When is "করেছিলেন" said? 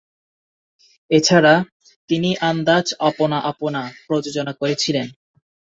4.53-5.07